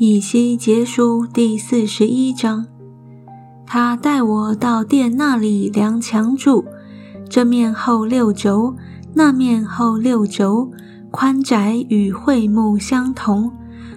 [0.00, 2.66] 以西结书第四十一章。
[3.66, 6.64] 他带我到殿那里量墙柱，
[7.28, 8.76] 这面厚六轴，
[9.14, 10.70] 那面厚六轴，
[11.10, 13.50] 宽窄与会幕相同。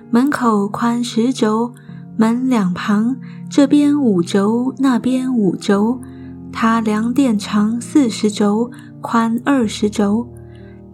[0.10, 1.72] 门口宽十轴，
[2.18, 6.02] 门两旁这边五轴，那边五轴。
[6.52, 8.72] 他量殿长四十轴，
[9.02, 10.28] 宽二十轴。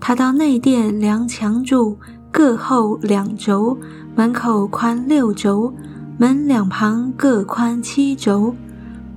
[0.02, 1.98] 他到内殿量墙柱，
[2.32, 3.78] 各厚两轴。
[4.16, 5.72] 门口宽六轴，
[6.18, 8.56] 门两旁各宽七轴。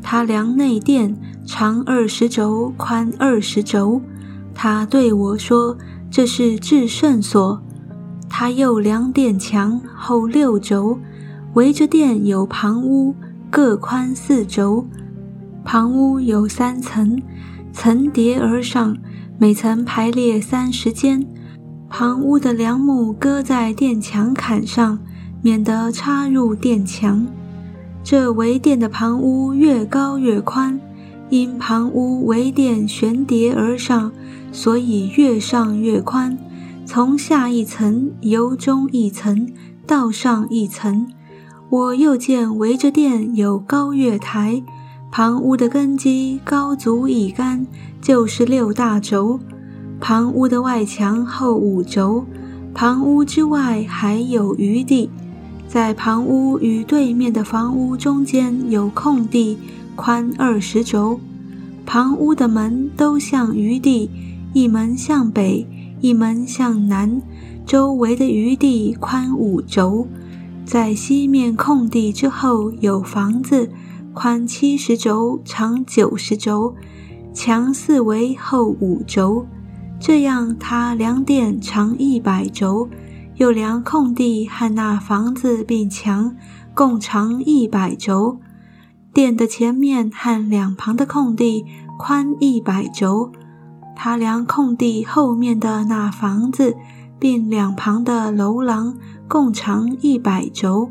[0.02, 1.16] 他量内殿
[1.46, 4.02] 长二十轴，宽二十轴。
[4.54, 5.78] 他对我说
[6.10, 7.62] ：“这是至圣所。”
[8.28, 10.98] 他又量殿墙厚六轴，
[11.54, 13.14] 围着殿有旁屋，
[13.50, 14.86] 各宽四轴。
[15.64, 17.22] 旁屋有三层，
[17.72, 18.96] 层叠而上，
[19.38, 21.26] 每层排列三十间。
[21.90, 24.98] 旁屋的梁木搁在殿墙坎上，
[25.42, 27.26] 免得插入殿墙。
[28.04, 30.80] 这围殿的旁屋越高越宽，
[31.28, 34.12] 因旁屋围殿悬叠而上，
[34.52, 36.38] 所以越上越宽。
[36.86, 39.52] 从下一层由中一层
[39.84, 41.08] 到上一层，
[41.68, 44.62] 我又见围着殿有高月台，
[45.10, 47.66] 旁屋的根基高足一竿，
[48.00, 49.40] 就是六大轴。
[50.00, 52.24] 旁屋的外墙厚五轴，
[52.72, 55.10] 旁屋之外还有余地，
[55.68, 59.58] 在旁屋与对面的房屋中间有空地，
[59.94, 61.20] 宽二十轴。
[61.84, 64.08] 旁屋的门都向余地，
[64.52, 65.66] 一门向北，
[66.00, 67.20] 一门向南，
[67.66, 70.06] 周围的余地宽五轴。
[70.64, 73.70] 在西面空地之后有房子，
[74.14, 76.74] 宽七十轴，长九十轴，
[77.34, 79.46] 墙四围厚五轴。
[80.00, 82.88] 这样，他量殿长一百轴，
[83.36, 86.34] 又量空地和那房子并墙，
[86.74, 88.40] 共长一百轴。
[89.12, 91.66] 殿的前面和两旁的空地
[91.98, 93.30] 宽一百轴。
[93.94, 96.74] 他量空地后面的那房子，
[97.18, 98.96] 并两旁的楼廊，
[99.28, 100.90] 共长一百轴。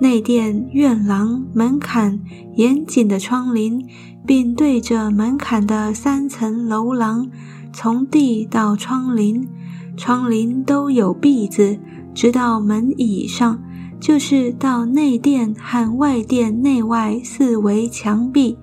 [0.00, 2.18] 内殿院廊门槛
[2.54, 3.84] 严谨的窗棂，
[4.26, 7.28] 并对着门槛的三层楼廊。
[7.74, 9.48] 从地到窗棂，
[9.96, 11.76] 窗棂都有壁子，
[12.14, 13.60] 直到门椅上，
[13.98, 18.56] 就是到内殿和外殿内外四围墙壁，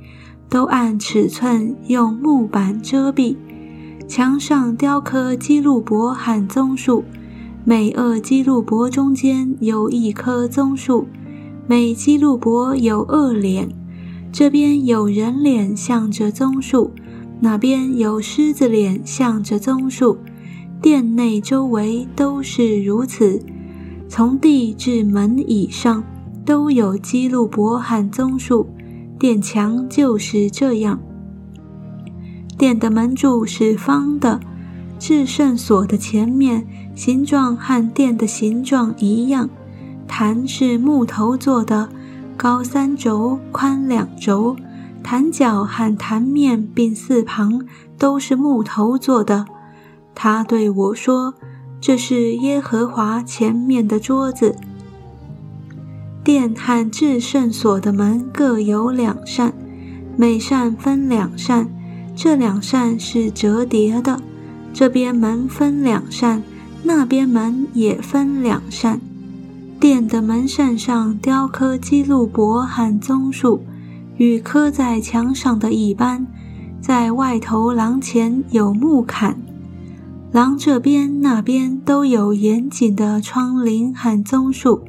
[0.50, 3.36] 都按尺寸用木板遮蔽。
[4.08, 7.04] 墙上雕刻基路伯和棕树，
[7.66, 11.06] 每二基路伯中间有一棵棕树，
[11.68, 13.68] 每基路伯有二脸，
[14.32, 16.92] 这边有人脸向着棕树。
[17.44, 20.16] 那边有狮子脸向着棕树，
[20.80, 23.42] 殿内周围都是如此，
[24.08, 26.04] 从地至门以上
[26.46, 28.68] 都有基路伯和棕树，
[29.18, 31.00] 殿墙就是这样。
[32.60, 34.40] 殿的门柱是方的，
[35.00, 36.64] 至圣所的前面
[36.94, 39.50] 形状和殿的形状一样，
[40.08, 41.90] 坛是木头做的，
[42.38, 44.56] 高三轴，宽两轴。
[45.04, 47.66] 坛角和坛面并四旁
[47.98, 49.46] 都是木头做的。
[50.14, 51.34] 他对我说
[51.82, 54.56] ：“这是耶和华前面的桌子。”
[56.24, 59.54] 殿和至圣所的门各有两扇，
[60.16, 61.68] 每扇分两扇，
[62.16, 64.22] 这两扇是折叠的。
[64.74, 66.44] 这边门分两扇，
[66.84, 69.02] 那边门也分两扇。
[69.80, 73.66] 殿的门扇上雕刻基路伯和棕树。
[74.18, 76.28] 与刻在墙上的一般，
[76.80, 79.38] 在外头廊前有木槛，
[80.32, 84.82] 廊这边那边都有严谨的窗棂和棕树，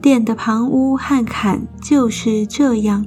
[0.00, 3.04] 殿的旁屋和槛就是这样。